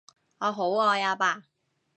[0.39, 1.43] 我好愛阿爸